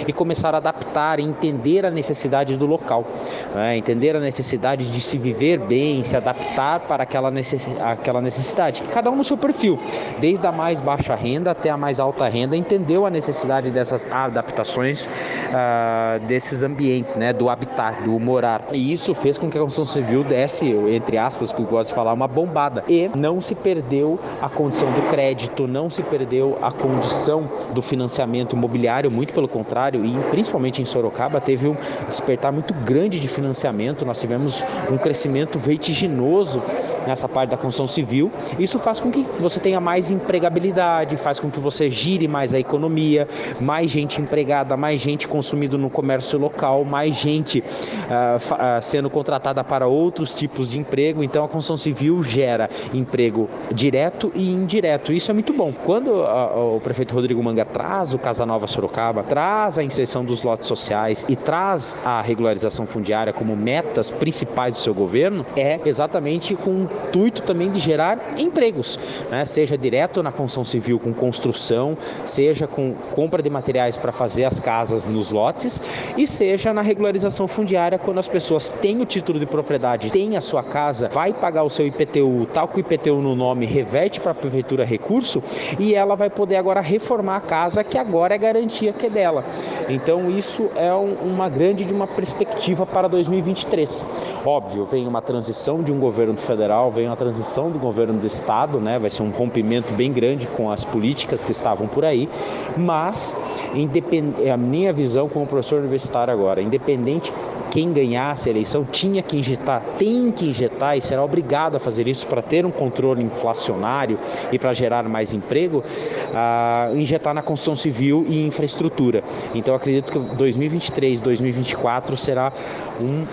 e 0.08 0.14
começar 0.14 0.54
a 0.54 0.58
adaptar 0.58 1.20
e 1.20 1.24
entender 1.24 1.86
a 1.86 1.92
necessidade 1.92 2.58
do 2.58 2.66
local, 2.66 3.06
né? 3.54 3.78
entender 3.78 4.16
a 4.16 4.20
necessidade 4.20 4.90
de 4.92 5.02
se 5.02 5.18
viver 5.18 5.60
bem, 5.60 6.04
se 6.04 6.16
adaptar 6.16 6.82
para 6.82 7.04
aquela, 7.04 7.32
necess... 7.32 7.68
aquela 7.80 8.22
necessidade. 8.22 8.84
Cada 8.92 9.10
um 9.10 9.16
no 9.16 9.24
seu 9.24 9.38
perfil, 9.38 9.80
desde 10.20 10.46
a 10.46 10.52
mais 10.52 10.82
baixa 10.82 11.16
renda 11.16 11.52
até 11.52 11.70
a 11.70 11.78
mais 11.78 12.00
alta 12.00 12.28
renda, 12.28 12.56
entendeu 12.56 13.06
a 13.06 13.10
necessidade 13.10 13.70
dessas 13.70 14.10
adaptações 14.12 15.06
uh, 15.06 16.20
desses 16.28 16.64
ambientes, 16.64 17.16
né? 17.16 17.32
do 17.32 17.50
habitat, 17.50 18.02
do 18.04 18.20
morar. 18.20 18.64
E 18.72 18.94
isso 18.94 19.14
fez 19.14 19.38
com 19.38 19.50
que 19.50 19.58
a 19.58 19.62
construção 19.62 19.86
civil 19.86 20.24
desse, 20.24 20.70
entre 20.72 21.18
aspas, 21.18 21.52
que 21.52 21.62
eu 21.62 21.66
gosto 21.66 21.90
de 21.90 21.96
falar, 21.96 22.14
uma 22.14 22.28
bombada. 22.28 22.84
E 22.88 23.10
não 23.16 23.40
se 23.40 23.56
perdeu 23.56 24.20
a 24.42 24.50
condição 24.50 24.92
do 24.92 25.02
crédito, 25.10 25.68
não 25.68 25.90
se 25.90 26.02
perdeu 26.04 26.58
a 26.62 26.72
condição 26.72 27.50
do 27.74 27.82
financiamento 27.82 28.56
imobiliário, 28.56 29.10
muito 29.12 29.23
pelo 29.32 29.48
contrário, 29.48 30.04
e 30.04 30.12
principalmente 30.32 30.82
em 30.82 30.86
Sorocaba 30.86 31.40
teve 31.40 31.68
um 31.68 31.78
despertar 32.10 32.52
muito 32.52 32.74
grande 32.74 33.20
de 33.20 33.28
financiamento. 33.28 34.04
Nós 34.04 34.20
tivemos 34.20 34.64
um 34.92 34.98
crescimento 34.98 35.60
vertiginoso 35.60 36.62
nessa 37.08 37.28
parte 37.28 37.50
da 37.50 37.58
construção 37.58 37.88
civil. 37.88 38.32
Isso 38.60 38.80
faz 38.80 39.00
com 39.00 39.12
que 39.12 39.24
você 39.40 39.60
tenha 39.60 39.80
mais 39.80 40.12
empregabilidade, 40.12 41.18
faz 41.18 41.40
com 41.40 41.50
que 41.50 41.60
você 41.60 41.90
gire 41.90 42.28
mais 42.28 42.54
a 42.54 42.60
economia, 42.60 43.28
mais 43.60 43.92
gente 43.92 44.22
empregada, 44.22 44.76
mais 44.78 45.02
gente 45.02 45.28
consumindo 45.28 45.78
no 45.78 45.90
comércio 45.90 46.40
local, 46.40 46.84
mais 46.84 47.16
gente 47.16 47.60
uh, 47.60 48.36
uh, 48.38 48.82
sendo 48.82 49.10
contratada 49.10 49.64
para 49.64 49.88
outros 49.88 50.34
tipos 50.34 50.70
de 50.70 50.80
emprego. 50.80 51.24
Então 51.24 51.44
a 51.44 51.48
construção 51.48 51.78
civil 51.78 52.22
gera 52.24 52.70
emprego 52.94 53.50
direto 53.72 54.32
e 54.36 54.52
indireto. 54.52 55.12
Isso 55.12 55.32
é 55.32 55.34
muito 55.34 55.54
bom. 55.54 55.74
Quando 55.86 56.08
uh, 56.08 56.76
o 56.76 56.82
prefeito 56.82 57.14
Rodrigo 57.14 57.44
Manga 57.44 57.66
traz 57.66 58.14
o 58.14 58.18
Casa 58.18 58.46
Nova 58.46 58.68
Sorocaba 58.68 59.24
traz 59.24 59.78
a 59.78 59.84
inserção 59.84 60.24
dos 60.24 60.44
lotes 60.44 60.68
sociais 60.68 61.26
e 61.28 61.36
traz 61.36 61.96
a 62.04 62.22
regularização 62.22 62.86
fundiária 62.86 63.34
como 63.34 63.56
metas 63.56 64.10
principais 64.12 64.76
do 64.76 64.80
seu 64.80 64.94
governo, 64.94 65.46
é 65.56 65.80
exatamente 65.86 66.56
com 66.56 66.88
intuito 67.14 67.44
também 67.44 67.72
de 67.72 67.80
gerar 67.80 68.40
empregos, 68.40 69.00
né? 69.30 69.46
seja 69.46 69.78
direto 69.78 70.24
na 70.24 70.32
construção 70.32 70.64
civil 70.64 71.00
com 71.00 71.14
construção, 71.14 71.96
seja 72.26 72.66
com 72.66 72.94
compra 73.12 73.42
de 73.42 73.50
materiais 73.50 73.96
para 73.96 74.12
fazer 74.12 74.46
as 74.46 74.60
casas 74.60 75.08
nos 75.08 75.32
lotes 75.32 75.82
e 76.18 76.26
seja 76.26 76.74
na 76.74 76.82
regularização 76.82 77.48
fundiária 77.48 78.00
quando 78.00 78.18
as 78.18 78.28
pessoas 78.28 78.70
têm 78.70 79.02
o 79.02 79.06
título 79.06 79.40
de 79.40 79.46
propriedade, 79.46 80.10
têm 80.10 80.36
a 80.36 80.42
sua 80.42 80.64
casa, 80.64 81.08
vai 81.10 81.34
pagar 81.34 81.64
o 81.64 81.70
seu 81.70 81.86
IPTU, 81.86 82.48
tal 82.52 82.68
que 82.68 82.78
o 82.78 82.80
IPTU 82.80 83.22
no 83.22 83.36
nome 83.36 83.66
reverte 83.66 84.20
para 84.20 84.32
a 84.32 84.36
prefeitura 84.36 84.84
recurso 84.84 85.44
e 85.78 85.94
ela 85.94 86.16
vai 86.16 86.30
poder 86.30 86.56
agora 86.56 86.82
reformar 86.82 87.38
a 87.38 87.42
casa 87.42 87.84
que 87.84 87.98
agora 87.98 88.34
é 88.34 88.38
garantia 88.38 88.92
que 88.92 89.06
é 89.06 89.10
dela. 89.10 89.44
Então 89.88 90.30
isso 90.30 90.70
é 90.76 90.94
um, 90.94 91.14
uma 91.24 91.48
grande 91.48 91.86
de 91.86 91.94
uma 91.94 92.08
perspectiva 92.08 92.86
para 92.86 93.08
2023. 93.08 94.06
Óbvio, 94.46 94.86
vem 94.86 95.08
uma 95.08 95.22
transição 95.22 95.82
de 95.84 95.92
um 95.92 96.00
governo 96.00 96.38
federal, 96.38 96.83
vem 96.92 97.08
uma 97.08 97.16
transição 97.16 97.70
do 97.70 97.80
governo 97.80 98.20
do 98.20 98.28
estado, 98.28 98.80
né? 98.80 99.00
Vai 99.00 99.10
ser 99.10 99.24
um 99.24 99.30
rompimento 99.30 99.94
bem 99.94 100.12
grande 100.12 100.48
com 100.48 100.72
as 100.72 100.86
políticas 100.86 101.44
que 101.44 101.52
estavam 101.52 101.88
por 101.88 102.06
aí, 102.06 102.30
mas 102.78 103.36
independ... 103.74 104.34
É 104.44 104.52
a 104.52 104.58
minha 104.58 104.94
visão 104.94 105.28
como 105.30 105.46
professor 105.46 105.80
universitário 105.80 106.34
agora, 106.34 106.62
independente 106.62 107.34
quem 107.74 107.92
ganhasse 107.92 108.48
a 108.48 108.52
eleição 108.52 108.86
tinha 108.86 109.24
que 109.24 109.36
injetar, 109.36 109.82
tem 109.98 110.32
que 110.32 110.46
injetar 110.46 110.96
e 110.96 111.02
será 111.02 111.24
obrigado 111.24 111.76
a 111.76 111.80
fazer 111.80 112.08
isso 112.08 112.28
para 112.28 112.40
ter 112.40 112.68
um 112.68 112.70
controle 112.70 113.24
inflacionário 113.24 114.20
e 114.52 114.60
para 114.60 114.74
gerar 114.74 115.10
mais 115.10 115.34
emprego, 115.34 115.80
uh, 115.80 116.96
injetar 116.96 117.34
na 117.34 117.42
construção 117.42 117.76
civil 117.76 118.28
e 118.30 118.46
infraestrutura. 118.46 119.24
Então 119.56 119.74
acredito 119.74 120.12
que 120.12 120.20
2023, 120.36 121.20
2024 121.20 122.16
será 122.16 122.54
um 123.02 123.26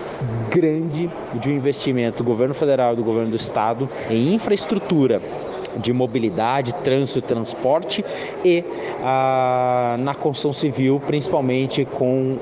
grande 0.49 1.07
de 1.35 1.49
um 1.49 1.51
investimento 1.51 2.23
do 2.23 2.27
governo 2.27 2.55
federal 2.55 2.93
e 2.93 2.95
do 2.95 3.03
governo 3.03 3.29
do 3.29 3.37
estado 3.37 3.87
em 4.09 4.33
infraestrutura 4.33 5.21
de 5.77 5.93
mobilidade, 5.93 6.73
trânsito 6.83 7.19
e 7.19 7.21
transporte 7.21 8.05
e 8.43 8.63
ah, 9.03 9.95
na 9.99 10.15
construção 10.15 10.53
civil, 10.53 11.01
principalmente 11.05 11.85
com 11.85 12.37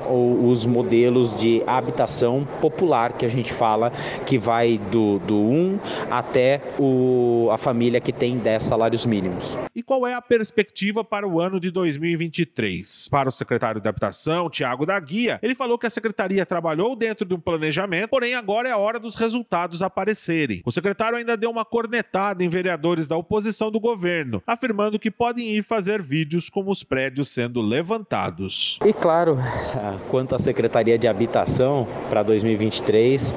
os 0.48 0.66
modelos 0.66 1.38
de 1.38 1.62
habitação 1.66 2.46
popular 2.60 3.12
que 3.12 3.24
a 3.24 3.28
gente 3.28 3.52
fala, 3.52 3.92
que 4.26 4.38
vai 4.38 4.78
do, 4.90 5.18
do 5.20 5.36
1 5.36 5.78
até 6.10 6.60
o, 6.78 7.48
a 7.52 7.58
família 7.58 8.00
que 8.00 8.12
tem 8.12 8.38
10 8.38 8.62
salários 8.62 9.06
mínimos. 9.06 9.58
E 9.74 9.82
qual 9.82 10.06
é 10.06 10.14
a 10.14 10.22
perspectiva 10.22 11.04
para 11.04 11.26
o 11.26 11.40
ano 11.40 11.60
de 11.60 11.70
2023? 11.70 13.08
Para 13.10 13.28
o 13.28 13.32
secretário 13.32 13.80
de 13.80 13.88
Habitação, 13.88 14.50
Tiago 14.50 14.86
da 14.86 14.98
Guia, 14.98 15.38
ele 15.42 15.54
falou 15.54 15.78
que 15.78 15.86
a 15.86 15.90
secretaria 15.90 16.44
trabalhou 16.46 16.96
dentro 16.96 17.26
de 17.26 17.34
um 17.34 17.40
planejamento, 17.40 18.10
porém 18.10 18.34
agora 18.34 18.68
é 18.68 18.72
a 18.72 18.76
hora 18.76 18.98
dos 18.98 19.14
resultados 19.14 19.82
aparecerem. 19.82 20.62
O 20.64 20.72
secretário 20.72 21.18
ainda 21.18 21.36
deu 21.36 21.50
uma 21.50 21.64
cornetada 21.64 22.44
em 22.44 22.48
vereadores 22.48 23.06
da 23.06 23.16
oposição 23.20 23.70
do 23.70 23.78
governo, 23.78 24.42
afirmando 24.46 24.98
que 24.98 25.10
podem 25.10 25.50
ir 25.50 25.62
fazer 25.62 26.02
vídeos 26.02 26.48
com 26.48 26.68
os 26.68 26.82
prédios 26.82 27.28
sendo 27.28 27.60
levantados. 27.60 28.78
E 28.84 28.92
claro, 28.92 29.38
quanto 30.08 30.34
à 30.34 30.38
Secretaria 30.38 30.98
de 30.98 31.06
Habitação 31.06 31.86
para 32.08 32.22
2023, 32.22 33.34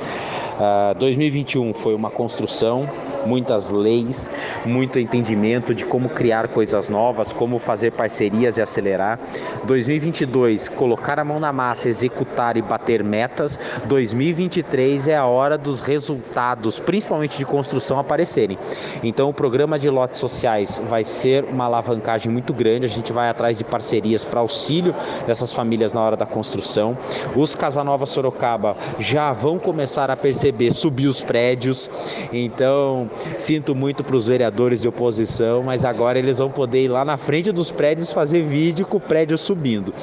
Uh, 0.53 0.93
2021 0.99 1.73
foi 1.73 1.95
uma 1.95 2.11
construção, 2.11 2.87
muitas 3.25 3.71
leis, 3.71 4.31
muito 4.65 4.99
entendimento 4.99 5.73
de 5.73 5.83
como 5.83 6.09
criar 6.09 6.47
coisas 6.49 6.89
novas, 6.89 7.33
como 7.33 7.57
fazer 7.57 7.91
parcerias 7.91 8.57
e 8.57 8.61
acelerar. 8.61 9.19
2022, 9.63 10.69
colocar 10.69 11.19
a 11.19 11.23
mão 11.23 11.39
na 11.39 11.51
massa, 11.51 11.89
executar 11.89 12.55
e 12.55 12.61
bater 12.61 13.03
metas. 13.03 13.59
2023 13.85 15.07
é 15.07 15.17
a 15.17 15.25
hora 15.25 15.57
dos 15.57 15.79
resultados, 15.79 16.79
principalmente 16.79 17.37
de 17.37 17.45
construção, 17.45 17.97
aparecerem. 17.97 18.57
Então, 19.03 19.29
o 19.29 19.33
programa 19.33 19.79
de 19.79 19.89
lotes 19.89 20.19
sociais 20.19 20.81
vai 20.87 21.03
ser 21.03 21.45
uma 21.45 21.65
alavancagem 21.65 22.31
muito 22.31 22.53
grande. 22.53 22.85
A 22.85 22.89
gente 22.89 23.11
vai 23.11 23.27
atrás 23.27 23.57
de 23.57 23.63
parcerias 23.63 24.23
para 24.23 24.39
auxílio 24.39 24.93
dessas 25.25 25.51
famílias 25.51 25.93
na 25.93 26.01
hora 26.01 26.15
da 26.15 26.25
construção. 26.27 26.95
Os 27.35 27.55
Casanova 27.55 28.05
Sorocaba 28.05 28.77
já 28.99 29.33
vão 29.33 29.57
começar 29.57 30.11
a 30.11 30.15
perceber 30.15 30.42
receber, 30.43 30.71
subir 30.71 31.07
os 31.07 31.21
prédios. 31.21 31.89
Então, 32.31 33.09
sinto 33.37 33.73
muito 33.73 34.03
para 34.03 34.15
os 34.15 34.27
vereadores 34.27 34.81
de 34.81 34.87
oposição, 34.87 35.63
mas 35.63 35.85
agora 35.85 36.19
eles 36.19 36.37
vão 36.37 36.49
poder 36.49 36.83
ir 36.83 36.87
lá 36.89 37.05
na 37.05 37.17
frente 37.17 37.51
dos 37.51 37.71
prédios 37.71 38.11
fazer 38.11 38.43
vídeo 38.43 38.85
com 38.85 38.97
o 38.97 39.01
prédio 39.01 39.37
subindo. 39.37 39.93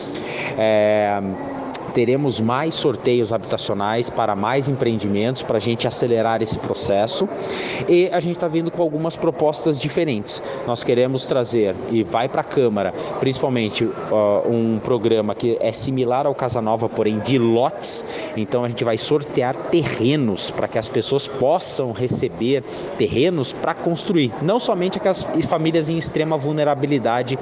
É 0.56 1.20
teremos 1.92 2.40
mais 2.40 2.74
sorteios 2.74 3.32
habitacionais 3.32 4.08
para 4.10 4.34
mais 4.34 4.68
empreendimentos, 4.68 5.42
para 5.42 5.56
a 5.56 5.60
gente 5.60 5.86
acelerar 5.86 6.42
esse 6.42 6.58
processo. 6.58 7.28
E 7.88 8.08
a 8.12 8.20
gente 8.20 8.36
está 8.36 8.48
vindo 8.48 8.70
com 8.70 8.82
algumas 8.82 9.16
propostas 9.16 9.78
diferentes. 9.78 10.42
Nós 10.66 10.84
queremos 10.84 11.26
trazer, 11.26 11.74
e 11.90 12.02
vai 12.02 12.28
para 12.28 12.40
a 12.40 12.44
Câmara, 12.44 12.92
principalmente 13.18 13.84
uh, 13.84 13.92
um 14.48 14.78
programa 14.78 15.34
que 15.34 15.56
é 15.60 15.72
similar 15.72 16.26
ao 16.26 16.34
Casa 16.34 16.60
Nova, 16.60 16.88
porém 16.88 17.18
de 17.20 17.38
lotes. 17.38 18.04
Então 18.36 18.64
a 18.64 18.68
gente 18.68 18.84
vai 18.84 18.98
sortear 18.98 19.56
terrenos 19.70 20.50
para 20.50 20.68
que 20.68 20.78
as 20.78 20.88
pessoas 20.88 21.26
possam 21.26 21.92
receber 21.92 22.62
terrenos 22.98 23.52
para 23.52 23.74
construir. 23.74 24.32
Não 24.42 24.58
somente 24.58 24.98
aquelas 24.98 25.22
famílias 25.48 25.88
em 25.88 25.98
extrema 25.98 26.36
vulnerabilidade 26.36 27.38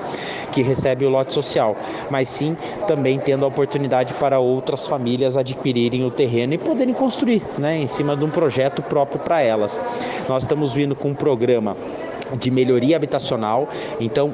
que 0.52 0.62
recebem 0.62 1.06
o 1.06 1.10
lote 1.10 1.32
social, 1.32 1.76
mas 2.10 2.28
sim 2.28 2.56
também 2.86 3.18
tendo 3.18 3.44
a 3.44 3.48
oportunidade 3.48 4.12
para 4.14 4.37
para 4.38 4.40
outras 4.40 4.86
famílias 4.86 5.36
adquirirem 5.36 6.04
o 6.04 6.12
terreno 6.12 6.54
e 6.54 6.58
poderem 6.58 6.94
construir 6.94 7.42
né, 7.58 7.76
em 7.76 7.88
cima 7.88 8.16
de 8.16 8.24
um 8.24 8.30
projeto 8.30 8.80
próprio 8.82 9.18
para 9.18 9.40
elas. 9.40 9.80
Nós 10.28 10.44
estamos 10.44 10.72
vindo 10.72 10.94
com 10.94 11.08
um 11.08 11.14
programa 11.14 11.76
de 12.38 12.48
melhoria 12.48 12.94
habitacional, 12.94 13.68
então 13.98 14.32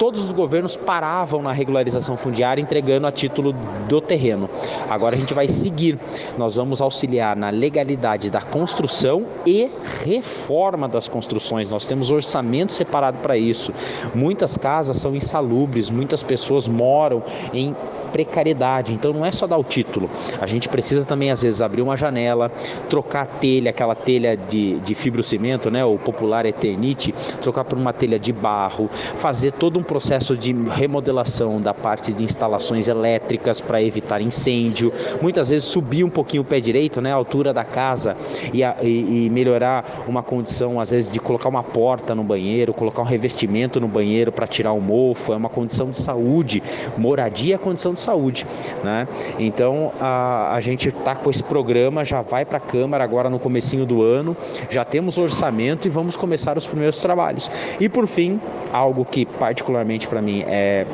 todos 0.00 0.24
os 0.24 0.32
governos 0.32 0.76
paravam 0.76 1.42
na 1.42 1.52
regularização 1.52 2.16
fundiária 2.16 2.60
entregando 2.60 3.06
a 3.06 3.12
título 3.12 3.54
do 3.88 4.00
terreno. 4.00 4.50
Agora 4.88 5.14
a 5.14 5.18
gente 5.18 5.32
vai 5.32 5.46
seguir, 5.46 5.96
nós 6.36 6.56
vamos 6.56 6.80
auxiliar 6.80 7.36
na 7.36 7.50
legalidade 7.50 8.30
da 8.30 8.40
construção 8.40 9.26
e 9.46 9.70
reforma 10.04 10.88
das 10.88 11.06
construções. 11.06 11.70
Nós 11.70 11.86
temos 11.86 12.10
orçamento 12.10 12.72
separado 12.72 13.18
para 13.18 13.36
isso. 13.36 13.72
Muitas 14.12 14.56
casas 14.56 14.96
são 14.96 15.14
insalubres, 15.14 15.88
muitas 15.88 16.22
pessoas 16.22 16.66
moram 16.66 17.22
em 17.52 17.76
precariedade. 18.10 18.92
Então 18.92 19.12
não 19.12 19.24
é 19.24 19.32
só 19.32 19.46
dar 19.46 19.56
o 19.56 19.64
título. 19.64 20.10
A 20.40 20.46
gente 20.46 20.68
precisa 20.68 21.04
também, 21.04 21.30
às 21.30 21.42
vezes, 21.42 21.62
abrir 21.62 21.82
uma 21.82 21.96
janela, 21.96 22.50
trocar 22.88 23.22
a 23.22 23.26
telha, 23.26 23.70
aquela 23.70 23.94
telha 23.94 24.36
de, 24.36 24.78
de 24.80 24.94
fibrocimento, 24.94 25.70
né? 25.70 25.84
O 25.84 25.98
popular 25.98 26.46
Eternite, 26.46 27.14
trocar 27.40 27.64
por 27.64 27.78
uma 27.78 27.92
telha 27.92 28.18
de 28.18 28.32
barro, 28.32 28.88
fazer 29.16 29.52
todo 29.52 29.78
um 29.78 29.82
processo 29.82 30.36
de 30.36 30.52
remodelação 30.52 31.60
da 31.60 31.74
parte 31.74 32.12
de 32.12 32.24
instalações 32.24 32.88
elétricas 32.88 33.60
para 33.60 33.82
evitar 33.82 34.20
incêndio. 34.20 34.92
Muitas 35.20 35.48
vezes 35.50 35.68
subir 35.68 36.04
um 36.04 36.10
pouquinho 36.10 36.42
o 36.42 36.44
pé 36.44 36.60
direito, 36.60 37.00
né? 37.00 37.12
A 37.12 37.16
altura 37.16 37.52
da 37.52 37.64
casa 37.64 38.16
e, 38.52 38.62
a, 38.62 38.76
e, 38.82 39.26
e 39.26 39.30
melhorar 39.30 40.04
uma 40.06 40.22
condição, 40.22 40.80
às 40.80 40.90
vezes, 40.90 41.10
de 41.10 41.18
colocar 41.18 41.48
uma 41.48 41.62
porta 41.62 42.14
no 42.14 42.22
banheiro, 42.22 42.72
colocar 42.72 43.02
um 43.02 43.06
revestimento 43.06 43.80
no 43.80 43.88
banheiro 43.88 44.32
para 44.32 44.46
tirar 44.46 44.72
o 44.72 44.80
mofo. 44.80 45.32
É 45.32 45.36
uma 45.36 45.48
condição 45.48 45.90
de 45.90 45.98
saúde. 45.98 46.62
Moradia 46.96 47.54
é 47.54 47.58
condição 47.58 47.94
de 47.94 47.99
saúde, 48.00 48.46
né? 48.82 49.06
Então 49.38 49.92
a, 50.00 50.54
a 50.54 50.60
gente 50.60 50.88
está 50.88 51.14
com 51.14 51.30
esse 51.30 51.42
programa, 51.42 52.04
já 52.04 52.22
vai 52.22 52.44
para 52.44 52.58
a 52.58 52.60
Câmara 52.60 53.04
agora 53.04 53.30
no 53.30 53.38
comecinho 53.38 53.86
do 53.86 54.02
ano, 54.02 54.36
já 54.68 54.84
temos 54.84 55.18
orçamento 55.18 55.86
e 55.86 55.90
vamos 55.90 56.16
começar 56.16 56.56
os 56.56 56.66
primeiros 56.66 56.98
trabalhos. 56.98 57.50
E 57.78 57.88
por 57.88 58.06
fim, 58.06 58.40
algo 58.72 59.04
que 59.04 59.26
particularmente 59.26 60.08
para 60.08 60.20
mim 60.22 60.42
é, 60.46 60.86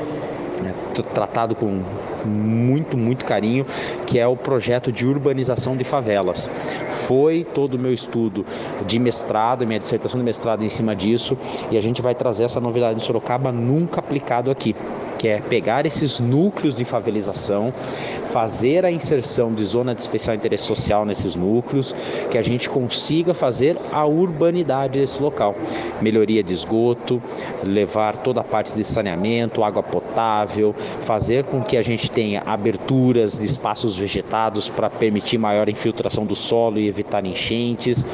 é 0.65 1.03
tratado 1.15 1.55
com 1.55 1.83
muito, 2.27 2.97
muito 2.97 3.25
carinho, 3.25 3.65
que 4.07 4.19
é 4.19 4.27
o 4.27 4.37
projeto 4.37 4.93
de 4.93 5.07
urbanização 5.07 5.77
de 5.77 5.85
favelas. 5.85 6.51
Foi 6.91 7.47
todo 7.55 7.75
o 7.75 7.79
meu 7.79 7.93
estudo 7.93 8.45
de 8.87 8.99
mestrado, 8.99 9.67
minha 9.67 9.81
dissertação 9.81 10.19
de 10.19 10.25
mestrado 10.25 10.63
em 10.63 10.69
cima 10.69 10.95
disso, 10.95 11.37
e 11.71 11.79
a 11.79 11.81
gente 11.81 12.03
vai 12.03 12.15
trazer 12.15 12.45
essa 12.45 12.61
novidade 12.61 12.99
em 12.99 13.03
Sorocaba 13.03 13.53
nunca 13.53 14.01
aplicado 14.01 14.51
aqui 14.51 14.75
que 15.17 15.29
é 15.29 15.41
pegar 15.41 15.87
esses 15.87 16.21
núcleos 16.21 16.77
de 16.77 16.85
favelização, 16.85 17.73
fazer 18.27 18.85
a 18.85 18.91
inserção 18.91 19.53
de 19.53 19.65
zona 19.65 19.95
de 19.95 20.01
especial 20.01 20.37
interesse 20.37 20.65
social 20.65 21.05
nesses 21.05 21.35
núcleos, 21.35 21.95
que 22.31 22.39
a 22.39 22.43
gente 22.43 22.69
consiga 22.69 23.33
fazer 23.33 23.79
a 23.93 24.05
urbanidade 24.05 24.99
desse 24.99 25.23
local. 25.23 25.55
Melhoria 26.01 26.43
de 26.43 26.53
esgoto, 26.53 27.23
levar 27.65 28.19
toda 28.19 28.41
a 28.41 28.45
parte 28.45 28.75
de 28.75 28.85
saneamento, 28.85 29.65
água 29.65 29.83
potável, 29.83 30.75
fazer 31.01 31.45
com 31.45 31.63
que 31.63 31.77
a 31.77 31.83
gente 31.83 32.11
tenha 32.17 32.43
aberturas 32.47 33.39
de 33.39 33.45
espaços 33.45 33.99
vegetados 33.99 34.71
para 34.71 34.89
permitir 34.89 35.37
maior 35.37 35.69
infiltração 35.69 36.25
do 36.25 36.35
solo 36.35 36.79
e 36.79 36.89
evitar 36.89 37.27
enchentes 37.27 38.07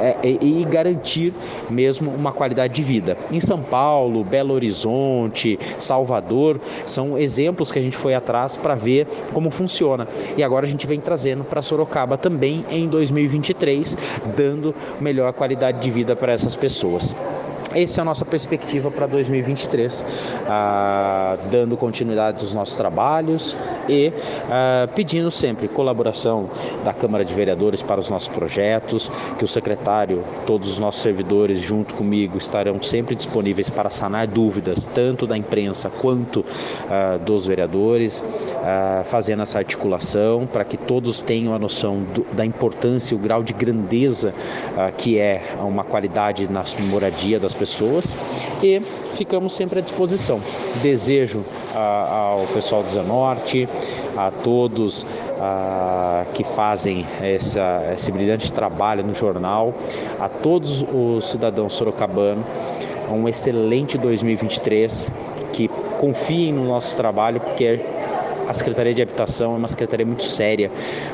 é, 0.00 0.16
e, 0.22 0.60
e 0.60 0.64
garantir 0.64 1.34
mesmo 1.68 2.12
uma 2.12 2.32
qualidade 2.32 2.72
de 2.74 2.82
vida. 2.84 3.18
Em 3.28 3.40
São 3.40 3.60
Paulo, 3.60 4.22
Belo 4.22 4.54
Horizonte, 4.54 5.58
Salvador, 5.78 6.60
são 6.86 7.18
exemplos 7.18 7.72
que 7.72 7.80
a 7.80 7.82
gente 7.82 7.96
foi 7.96 8.14
atrás 8.14 8.56
para 8.56 8.76
ver 8.76 9.08
como 9.32 9.50
funciona. 9.50 10.06
E 10.36 10.44
agora 10.44 10.64
a 10.64 10.68
gente 10.68 10.86
vem 10.86 11.00
trazendo 11.00 11.42
para 11.42 11.60
Sorocaba 11.60 12.16
também 12.16 12.64
em 12.70 12.86
2023, 12.86 13.96
dando 14.36 14.72
melhor 15.00 15.32
qualidade 15.32 15.80
de 15.80 15.90
vida 15.90 16.14
para 16.14 16.32
essas 16.32 16.54
pessoas. 16.54 17.16
Essa 17.74 18.00
é 18.00 18.02
a 18.02 18.04
nossa 18.04 18.24
perspectiva 18.24 18.90
para 18.90 19.06
2023, 19.06 20.04
ah, 20.48 21.38
dando 21.52 21.76
continuidade 21.76 22.42
aos 22.42 22.52
nossos 22.52 22.74
trabalhos 22.74 23.56
e 23.88 24.12
ah, 24.50 24.88
pedindo 24.94 25.30
sempre 25.30 25.68
colaboração 25.68 26.50
da 26.82 26.92
Câmara 26.92 27.24
de 27.24 27.32
Vereadores 27.32 27.80
para 27.80 28.00
os 28.00 28.10
nossos 28.10 28.28
projetos, 28.28 29.08
que 29.38 29.44
o 29.44 29.48
secretário, 29.48 30.24
todos 30.46 30.68
os 30.68 30.78
nossos 30.80 31.00
servidores, 31.00 31.60
junto 31.60 31.94
comigo, 31.94 32.36
estarão 32.36 32.82
sempre 32.82 33.14
disponíveis 33.14 33.70
para 33.70 33.88
sanar 33.88 34.26
dúvidas, 34.26 34.88
tanto 34.92 35.24
da 35.24 35.36
imprensa 35.36 35.88
quanto 35.90 36.44
ah, 36.88 37.18
dos 37.18 37.46
vereadores, 37.46 38.24
ah, 38.64 39.02
fazendo 39.04 39.42
essa 39.42 39.58
articulação 39.58 40.44
para 40.44 40.64
que 40.64 40.76
todos 40.76 41.20
tenham 41.20 41.54
a 41.54 41.58
noção 41.58 42.02
do, 42.02 42.26
da 42.32 42.44
importância 42.44 43.14
e 43.14 43.16
o 43.16 43.20
grau 43.20 43.44
de 43.44 43.52
grandeza 43.52 44.34
ah, 44.76 44.90
que 44.90 45.18
é 45.18 45.40
uma 45.60 45.84
qualidade 45.84 46.50
na 46.50 46.64
moradia 46.90 47.38
das 47.50 47.54
pessoas 47.54 48.16
e 48.62 48.80
ficamos 49.14 49.54
sempre 49.54 49.80
à 49.80 49.82
disposição. 49.82 50.40
Desejo 50.82 51.44
a, 51.74 52.30
ao 52.32 52.46
pessoal 52.46 52.82
do 52.82 52.90
Zanorte, 52.90 53.68
a 54.16 54.30
todos 54.30 55.06
a, 55.40 56.24
que 56.34 56.44
fazem 56.44 57.04
essa, 57.20 57.92
esse 57.94 58.12
brilhante 58.12 58.52
trabalho 58.52 59.02
no 59.04 59.14
jornal, 59.14 59.74
a 60.18 60.28
todos 60.28 60.84
os 60.92 61.28
cidadãos 61.30 61.74
sorocabanos, 61.74 62.44
um 63.10 63.28
excelente 63.28 63.98
2023, 63.98 65.10
que 65.52 65.68
confiem 65.98 66.52
no 66.52 66.64
nosso 66.64 66.94
trabalho, 66.96 67.40
porque 67.40 67.80
a 68.48 68.54
Secretaria 68.54 68.94
de 68.94 69.02
Habitação 69.02 69.54
é 69.54 69.58
uma 69.58 69.68
secretaria 69.68 70.06
muito 70.06 70.24
séria, 70.24 70.70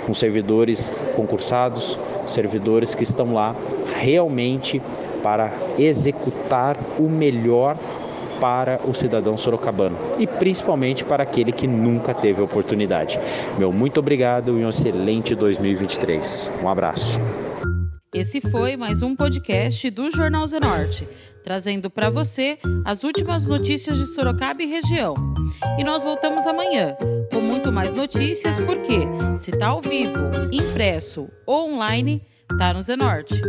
com 0.06 0.14
servidores 0.14 0.90
concursados, 1.14 1.98
servidores 2.26 2.94
que 2.94 3.02
estão 3.02 3.34
lá 3.34 3.54
realmente 3.94 4.80
para 5.26 5.50
executar 5.76 6.78
o 7.00 7.10
melhor 7.10 7.76
para 8.40 8.80
o 8.88 8.94
cidadão 8.94 9.36
sorocabano 9.36 9.98
e 10.20 10.24
principalmente 10.26 11.04
para 11.04 11.24
aquele 11.24 11.50
que 11.50 11.66
nunca 11.66 12.14
teve 12.14 12.40
oportunidade. 12.40 13.18
Meu 13.58 13.72
muito 13.72 13.98
obrigado 13.98 14.56
e 14.56 14.64
um 14.64 14.68
excelente 14.68 15.34
2023. 15.34 16.48
Um 16.62 16.68
abraço. 16.68 17.18
Esse 18.14 18.40
foi 18.40 18.76
mais 18.76 19.02
um 19.02 19.16
podcast 19.16 19.90
do 19.90 20.12
Jornal 20.12 20.46
Zenorte, 20.46 21.08
trazendo 21.42 21.90
para 21.90 22.08
você 22.08 22.56
as 22.84 23.02
últimas 23.02 23.46
notícias 23.46 23.98
de 23.98 24.06
Sorocaba 24.06 24.62
e 24.62 24.66
região. 24.66 25.16
E 25.76 25.82
nós 25.82 26.04
voltamos 26.04 26.46
amanhã 26.46 26.96
com 27.32 27.40
muito 27.40 27.72
mais 27.72 27.92
notícias, 27.92 28.58
porque 28.58 29.00
se 29.38 29.50
tá 29.50 29.66
ao 29.66 29.80
vivo, 29.80 30.20
impresso 30.52 31.28
ou 31.44 31.72
online, 31.72 32.20
tá 32.56 32.72
no 32.72 32.80
Zenorte. 32.80 33.42